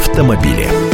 [0.00, 0.89] автомобили.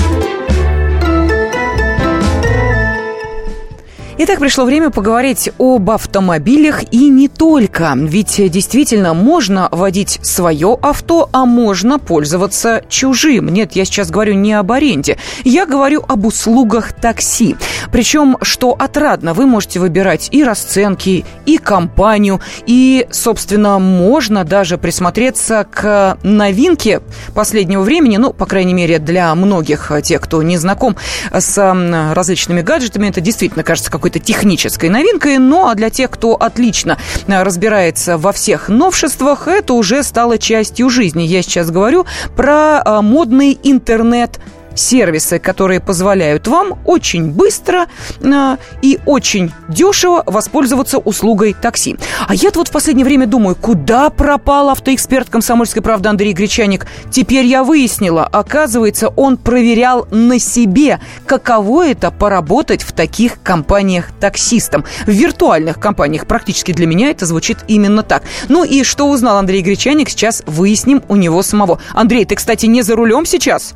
[4.18, 7.92] Итак, пришло время поговорить об автомобилях и не только.
[7.94, 13.50] Ведь действительно можно водить свое авто, а можно пользоваться чужим.
[13.50, 15.18] Нет, я сейчас говорю не об аренде.
[15.44, 17.56] Я говорю об услугах такси.
[17.92, 25.66] Причем, что отрадно, вы можете выбирать и расценки, и компанию, и, собственно, можно даже присмотреться
[25.70, 27.02] к новинке
[27.34, 30.96] последнего времени, ну, по крайней мере, для многих тех, кто не знаком
[31.30, 36.34] с различными гаджетами, это действительно кажется какой какой-то технической новинкой, ну а для тех, кто
[36.34, 36.96] отлично
[37.26, 41.24] э, разбирается во всех новшествах, это уже стало частью жизни.
[41.24, 42.06] Я сейчас говорю
[42.36, 44.38] про э, модный интернет
[44.76, 47.86] сервисы, которые позволяют вам очень быстро
[48.20, 51.96] э, и очень дешево воспользоваться услугой такси.
[52.26, 56.86] А я-то вот в последнее время думаю, куда пропал автоэксперт комсомольской правды Андрей Гречаник?
[57.10, 64.84] Теперь я выяснила, оказывается, он проверял на себе, каково это поработать в таких компаниях таксистом.
[65.06, 68.22] В виртуальных компаниях практически для меня это звучит именно так.
[68.48, 71.80] Ну и что узнал Андрей Гречаник, сейчас выясним у него самого.
[71.92, 73.74] Андрей, ты, кстати, не за рулем сейчас?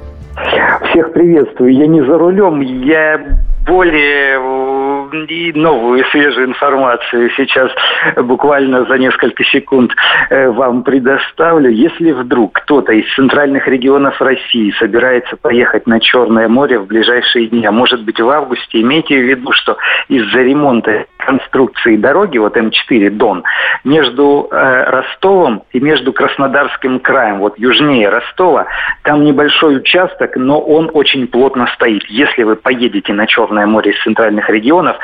[0.91, 1.75] Всех приветствую.
[1.75, 3.21] Я не за рулем, я
[3.67, 4.81] более э,
[5.29, 7.71] и новую, свежую информацию сейчас
[8.17, 9.93] буквально за несколько секунд
[10.29, 11.71] э, вам предоставлю.
[11.71, 17.65] Если вдруг кто-то из центральных регионов России собирается поехать на Черное море в ближайшие дни,
[17.67, 19.77] а может быть в августе, имейте в виду, что
[20.09, 23.45] из-за ремонта конструкции дороги, вот М4 Дон,
[23.85, 28.67] между э, Ростовом и между Краснодарским краем, вот южнее Ростова,
[29.03, 32.05] там небольшой участок, но он очень плотно стоит.
[32.09, 34.97] Если вы поедете на Черное море из центральных регионов,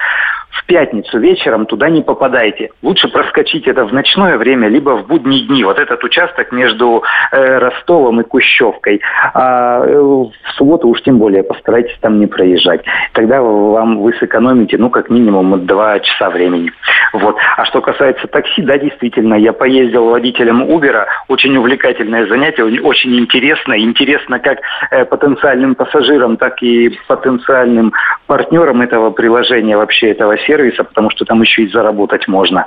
[0.56, 2.70] в пятницу вечером туда не попадайте.
[2.83, 5.64] Лучше проскочить это в ночное время, либо в будние дни.
[5.64, 9.00] Вот этот участок между э, Ростовом и Кущевкой.
[9.34, 12.83] А э, в субботу уж тем более постарайтесь там не проезжать.
[13.12, 16.72] Тогда вам вы сэкономите, ну, как минимум, два часа времени.
[17.12, 17.37] Вот.
[17.56, 21.05] А что касается такси, да, действительно, я поездил водителем Uber.
[21.28, 23.78] Очень увлекательное занятие, очень интересно.
[23.78, 24.59] Интересно как
[24.91, 27.93] э, потенциальным пассажирам, так и потенциальным
[28.27, 32.67] партнерам этого приложения, вообще этого сервиса, потому что там еще и заработать можно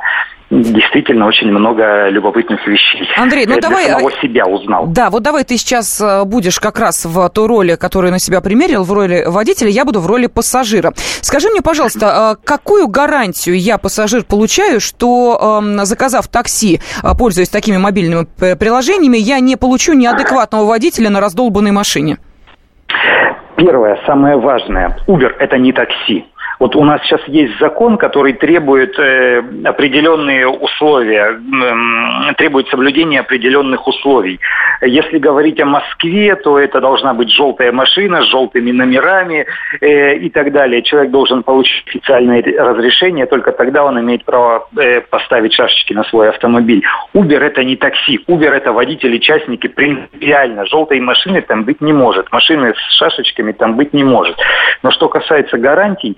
[0.49, 3.07] действительно очень много любопытных вещей.
[3.17, 3.85] Андрей, ну Для давай...
[3.85, 4.87] самого себя узнал.
[4.87, 8.41] Да, вот давай ты сейчас э, будешь как раз в той роли, которую на себя
[8.41, 10.91] примерил, в роли водителя, я буду в роли пассажира.
[11.21, 17.49] Скажи мне, пожалуйста, э, какую гарантию я, пассажир, получаю, что эм, заказав такси, э, пользуясь
[17.49, 22.19] такими мобильными приложениями, я не получу неадекватного водителя на раздолбанной машине?
[23.57, 26.25] Первое, самое важное, Uber– это не такси.
[26.59, 33.87] Вот у нас сейчас есть закон, который требует э, определенные условия, э, требует соблюдения определенных
[33.87, 34.39] условий.
[34.81, 39.45] Если говорить о Москве, то это должна быть желтая машина с желтыми номерами
[39.79, 40.83] э, и так далее.
[40.83, 46.27] Человек должен получить официальное разрешение, только тогда он имеет право э, поставить шашечки на свой
[46.27, 46.83] автомобиль.
[47.13, 50.65] Uber это не такси, Uber это водители, частники принципиально.
[50.65, 54.35] Желтой машины там быть не может, машины с шашечками там быть не может.
[54.83, 56.17] Но что касается гарантий,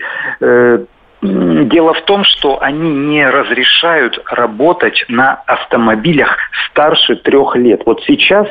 [1.22, 6.38] дело в том, что они не разрешают работать на автомобилях
[6.70, 7.84] старше трех лет.
[7.86, 8.48] Вот сейчас,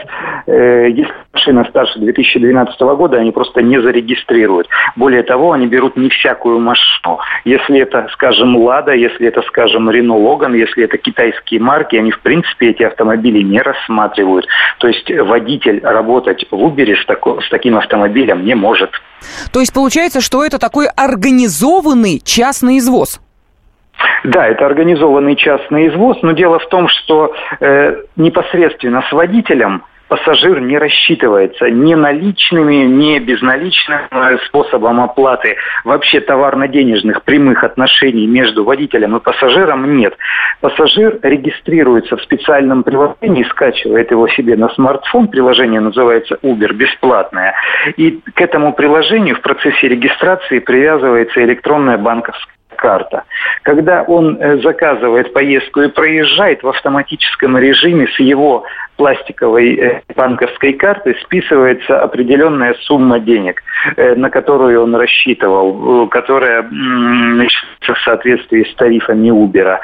[0.46, 4.68] э, если машина старше 2012 года, они просто не зарегистрируют.
[4.94, 7.18] Более того, они берут не всякую машину.
[7.44, 12.20] Если это, скажем, Лада, если это, скажем, Рено Логан, если это китайские марки, они, в
[12.20, 14.46] принципе, эти автомобили не рассматривают.
[14.78, 18.90] То есть водитель работать в Uber с, тако, с таким автомобилем не может.
[19.52, 23.20] То есть получается, что это такой организованный частный извоз?
[24.24, 30.60] Да, это организованный частный извоз, но дело в том, что э, непосредственно с водителем пассажир
[30.60, 35.56] не рассчитывается ни наличными, ни безналичным э, способом оплаты.
[35.84, 40.16] Вообще товарно-денежных прямых отношений между водителем и пассажиром нет.
[40.60, 45.28] Пассажир регистрируется в специальном приложении, скачивает его себе на смартфон.
[45.28, 47.54] Приложение называется Uber, бесплатное.
[47.96, 53.24] И к этому приложению в процессе регистрации привязывается электронная банковская карта.
[53.62, 58.64] Когда он э, заказывает поездку и проезжает в автоматическом режиме с его
[58.96, 63.62] пластиковой э, банковской карты списывается определенная сумма денег,
[63.96, 66.62] э, на которую он рассчитывал, которая
[68.00, 69.78] в соответствии с тарифами Uber.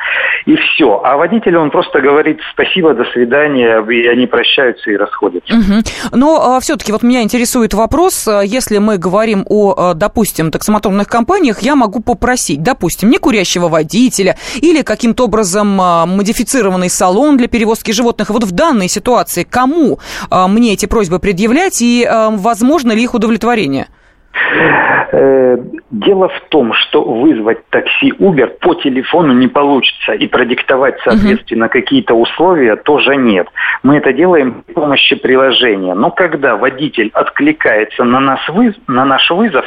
[0.47, 1.01] И все.
[1.05, 5.55] А водителю он просто говорит спасибо, до свидания, и они прощаются и расходятся.
[5.55, 6.19] Угу.
[6.19, 11.77] Но а, все-таки вот меня интересует вопрос, если мы говорим о, допустим, таксомоторных компаниях, я
[11.77, 18.31] могу попросить, допустим, допустим, некурящего водителя или каким-то образом а, модифицированный салон для перевозки животных.
[18.31, 19.45] Вот в данной ситуации?
[19.45, 19.99] Кому
[20.31, 23.89] э, мне эти просьбы предъявлять и э, возможно ли их удовлетворение?
[25.96, 32.12] Дело в том, что вызвать такси Uber по телефону не получится и продиктовать, соответственно, какие-то
[32.12, 33.48] условия тоже нет.
[33.82, 35.94] Мы это делаем при помощи приложения.
[35.94, 38.75] Но когда водитель откликается на, нас выз...
[38.87, 39.64] на наш вызов,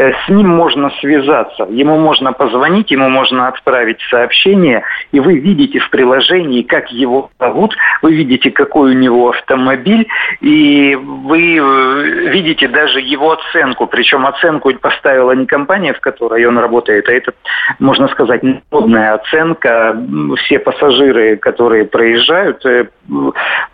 [0.00, 4.82] с ним можно связаться, ему можно позвонить, ему можно отправить сообщение,
[5.12, 10.08] и вы видите в приложении, как его зовут, вы видите, какой у него автомобиль,
[10.40, 16.58] и вы э, видите даже его оценку, причем оценку поставила не компания, в которой он
[16.58, 17.32] работает, а это,
[17.78, 19.96] можно сказать, народная оценка.
[20.44, 22.86] Все пассажиры, которые проезжают, э,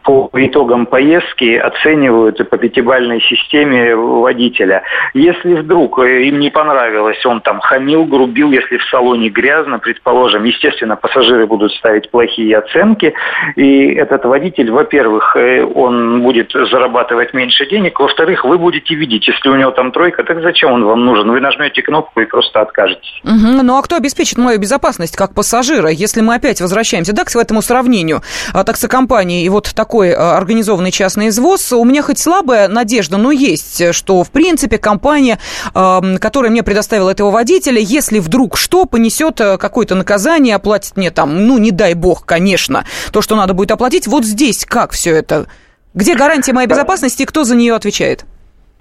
[0.02, 4.82] по итогам поездки оценивают по пятибальной системе водителя.
[5.14, 10.96] Если вдруг им не понравилось, он там хамил, грубил, если в салоне грязно, предположим, естественно,
[10.96, 13.14] пассажиры будут ставить плохие оценки,
[13.56, 19.48] и этот водитель, во-первых, э, он будет зарабатывать меньше денег, во-вторых, вы будете видеть, если
[19.48, 21.30] у него там тройка, так зачем он вам нужен?
[21.30, 23.20] Вы нажмете кнопку и просто откажетесь.
[23.24, 23.62] Угу.
[23.62, 27.62] Ну а кто обеспечит мою безопасность как пассажира, если мы опять возвращаемся да, к этому
[27.62, 28.22] сравнению
[28.52, 33.30] а, таксокомпании и вот такой а, организованный частный извоз, у меня хоть слабая надежда, но
[33.30, 35.38] есть, что в принципе компания
[35.74, 41.10] а, который мне предоставил этого водителя, если вдруг что, понесет э, какое-то наказание, оплатит мне
[41.10, 44.06] там, ну, не дай бог, конечно, то, что надо будет оплатить.
[44.06, 45.46] Вот здесь как все это?
[45.94, 48.24] Где гарантия моей безопасности и кто за нее отвечает?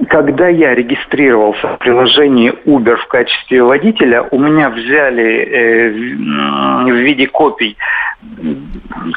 [0.09, 7.27] Когда я регистрировался в приложении Uber в качестве водителя, у меня взяли э, в виде
[7.27, 7.77] копий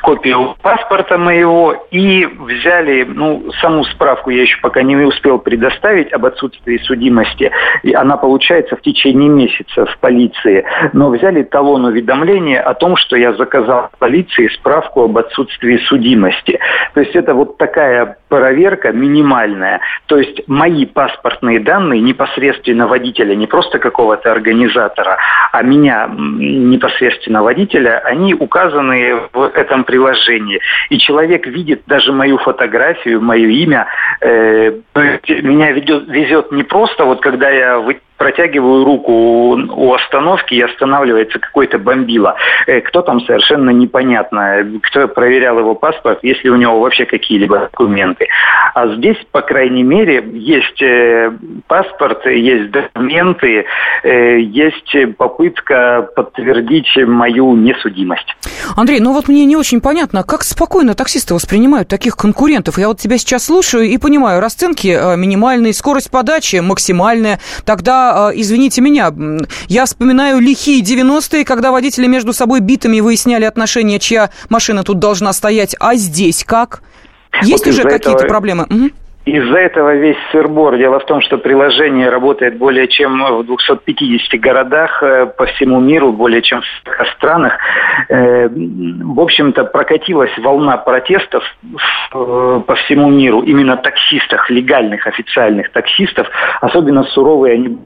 [0.03, 6.27] копию паспорта моего и взяли, ну, саму справку я еще пока не успел предоставить об
[6.27, 7.51] отсутствии судимости.
[7.83, 10.65] И она получается в течение месяца в полиции.
[10.93, 16.59] Но взяли талон уведомления о том, что я заказал в полиции справку об отсутствии судимости.
[16.95, 19.81] То есть это вот такая проверка минимальная.
[20.07, 25.19] То есть мои паспортные данные непосредственно водителя, не просто какого-то организатора,
[25.53, 30.61] а меня непосредственно водителя, они указаны в этом приложении.
[30.91, 33.87] И человек видит даже мою фотографию, мое имя.
[34.21, 34.73] Э,
[35.29, 37.79] меня ведет, везет не просто вот когда я
[38.19, 42.35] протягиваю руку у остановки и останавливается какой-то бомбила.
[42.67, 44.67] Э, кто там совершенно непонятно.
[44.82, 48.26] Кто проверял его паспорт, если у него вообще какие-либо документы.
[48.75, 51.32] А здесь, по крайней мере, есть э,
[51.69, 53.65] паспорт, есть документы,
[54.03, 58.37] э, есть попытка подтвердить мою несудимость.
[58.76, 62.79] Андрей, ну вот мне не очень понятно, как спокойно таксисты воспринимают таких конкурентов.
[62.79, 67.38] Я вот тебя сейчас слушаю и понимаю, расценки минимальные, скорость подачи максимальная.
[67.65, 69.12] Тогда а, извините меня,
[69.69, 75.32] я вспоминаю лихие 90-е, когда водители между собой битами выясняли отношения, чья машина тут должна
[75.32, 76.82] стоять, а здесь как?
[77.43, 78.28] Есть вот уже какие-то этого...
[78.28, 78.64] проблемы?
[78.64, 78.90] Угу.
[79.29, 80.79] Из-за этого весь сырбор.
[80.79, 86.13] Дело в том, что приложение работает более чем в 250 городах э, по всему миру,
[86.13, 87.59] более чем в 40 странах.
[88.09, 96.27] Э, в общем-то, прокатилась волна протестов э, по всему миру именно таксистах, легальных официальных таксистов.
[96.63, 97.79] Особенно суровые они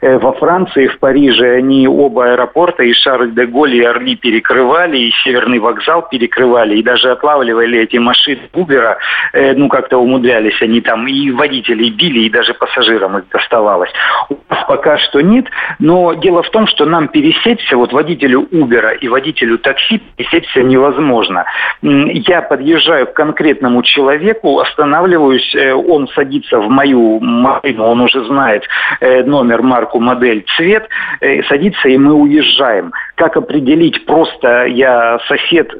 [0.00, 1.56] во Франции, в Париже.
[1.56, 7.80] Они оба аэропорта, и Шарль-де-Голь, и Орли перекрывали, и Северный вокзал перекрывали, и даже отлавливали
[7.80, 8.96] эти машины Убера.
[9.34, 13.90] Ну, как-то умудрялись они там и водителей били, и даже пассажирам их доставалось.
[14.28, 15.46] У нас пока что нет,
[15.78, 21.44] но дело в том, что нам пересечься, вот водителю Uber и водителю такси пересечься невозможно.
[21.82, 28.64] Я подъезжаю к конкретному человеку, останавливаюсь, э, он садится в мою машину, он уже знает
[29.00, 30.88] э, номер, марку, модель, цвет,
[31.20, 32.92] э, садится, и мы уезжаем.
[33.16, 35.72] Как определить, просто я сосед,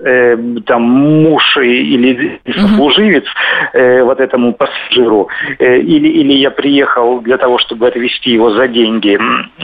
[0.64, 3.24] там, муж или сослуживец
[3.74, 8.68] вот этому пассажиру, пассажиру, э, или, или я приехал для того, чтобы отвезти его за
[8.68, 9.18] деньги.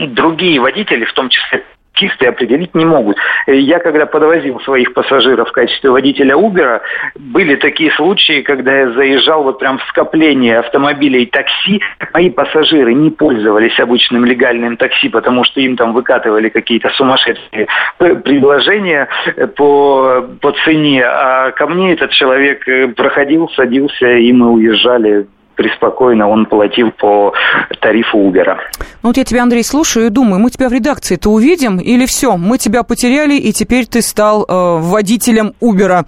[0.07, 1.63] Другие водители, в том числе
[1.93, 3.17] чистые определить не могут.
[3.47, 6.81] Э, я когда подвозил своих пассажиров в качестве водителя Uber,
[7.15, 11.81] были такие случаи, когда я заезжал вот прям в скопление автомобилей такси,
[12.13, 19.07] мои пассажиры не пользовались обычным легальным такси, потому что им там выкатывали какие-то сумасшедшие предложения
[19.55, 26.27] по, по цене, а ко мне этот человек э, проходил, садился, и мы уезжали преспокойно
[26.29, 27.33] он платил по
[27.81, 28.57] тарифу Uber.
[29.01, 32.37] Ну вот я тебя, Андрей, слушаю и думаю, мы тебя в редакции-то увидим или все,
[32.37, 36.05] мы тебя потеряли, и теперь ты стал э, водителем Uber?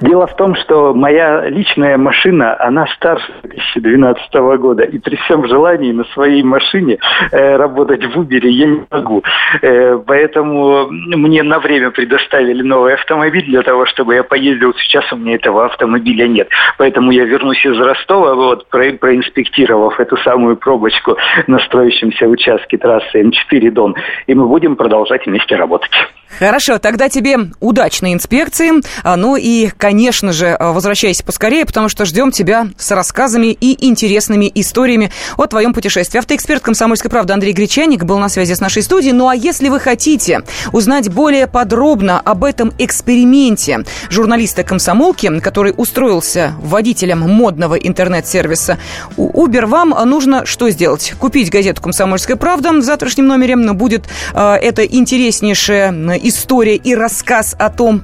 [0.00, 4.84] Дело в том, что моя личная машина, она старше 2012 года.
[4.84, 6.98] И при всем желании на своей машине
[7.30, 9.22] э, работать в Uber я не могу.
[9.62, 14.74] Э, поэтому мне на время предоставили новый автомобиль для того, чтобы я поездил.
[14.74, 16.48] Сейчас у меня этого автомобиля нет.
[16.78, 21.16] Поэтому я вернусь из Ростова, вот, про, проинспектировав эту самую пробочку
[21.46, 23.94] на строящемся участке трассы М4 Дон.
[24.26, 25.90] И мы будем продолжать вместе работать.
[26.38, 28.70] Хорошо, тогда тебе удачной инспекции.
[29.02, 33.86] А, ну и, конечно же, а, возвращайся поскорее, потому что ждем тебя с рассказами и
[33.86, 36.18] интересными историями о твоем путешествии.
[36.18, 39.12] Автоэксперт «Комсомольской правды» Андрей Гречаник был на связи с нашей студией.
[39.12, 46.54] Ну а если вы хотите узнать более подробно об этом эксперименте журналиста «Комсомолки», который устроился
[46.60, 48.78] водителем модного интернет-сервиса
[49.16, 51.14] Uber, вам нужно что сделать?
[51.18, 53.56] Купить газету «Комсомольская правда» в завтрашнем номере.
[53.56, 55.90] Будет э, это интереснейшая
[56.22, 58.02] история и рассказ о том,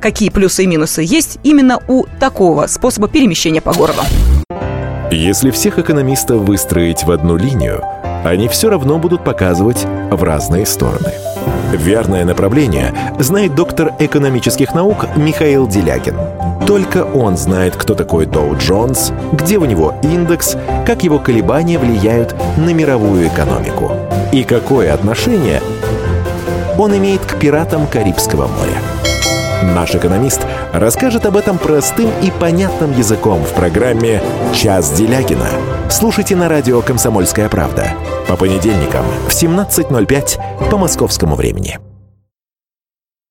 [0.00, 4.02] какие плюсы и минусы есть именно у такого способа перемещения по городу.
[5.10, 7.82] Если всех экономистов выстроить в одну линию,
[8.24, 11.12] они все равно будут показывать в разные стороны.
[11.72, 16.16] Верное направление знает доктор экономических наук Михаил Делякин.
[16.66, 22.34] Только он знает, кто такой Доу Джонс, где у него индекс, как его колебания влияют
[22.56, 23.92] на мировую экономику
[24.32, 25.60] и какое отношение
[26.78, 28.80] он имеет к пиратам Карибского моря.
[29.74, 30.40] Наш экономист
[30.72, 34.22] расскажет об этом простым и понятным языком в программе
[34.54, 35.48] «Час Делягина».
[35.90, 37.94] Слушайте на радио «Комсомольская правда»
[38.28, 41.78] по понедельникам в 17.05 по московскому времени.